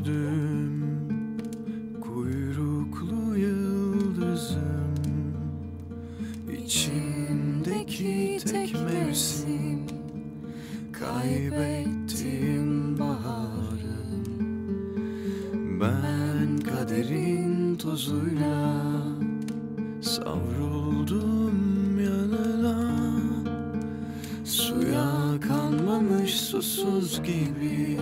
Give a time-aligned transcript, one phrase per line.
[0.00, 0.84] gördüm
[2.00, 4.60] kuyruklu yıldızım.
[6.64, 9.80] İçimdeki tek mevsim.
[10.92, 14.24] Kaybettiğim baharım.
[15.80, 18.92] Ben kaderin tozuyla
[20.00, 22.90] savruldum yanına.
[24.44, 27.98] Suya kanmamış susuz gibi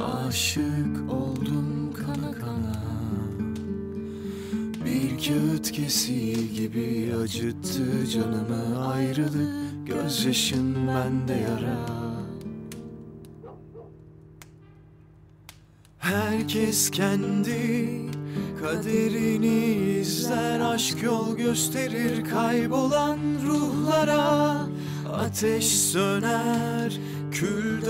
[0.00, 2.82] Aşık oldum kana kana.
[4.84, 8.86] Bir kağıt kesiği gibi acıttı canımı.
[8.88, 11.78] Ayrılık Gözyaşın bende yara.
[15.98, 17.88] Herkes kendi
[18.62, 19.64] kaderini
[20.00, 20.60] izler.
[20.60, 24.56] Aşk yol gösterir kaybolan ruhlara.
[25.12, 26.98] Ateş söner,
[27.32, 27.86] kül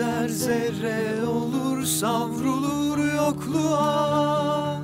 [0.00, 4.82] gider Zerre olur savrulur yokluğa.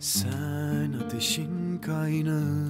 [0.00, 2.68] Sen ateşin kaynağı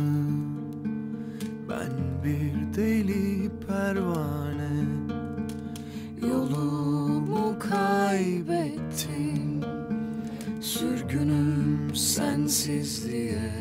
[1.68, 1.92] Ben
[2.24, 4.76] bir deli pervane.
[6.22, 9.60] Yolumu kaybettim
[10.60, 13.52] Sürgünüm sensizliğe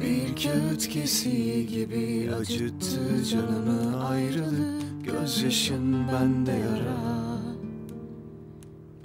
[0.00, 5.04] Bir kağıt kesiği gibi acıttı canımı ayrılık.
[5.04, 7.18] Gözyaşın bende yara.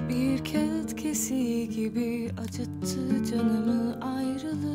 [0.09, 4.72] Bir kağıt kesiği gibi acıttı canımı ayrılık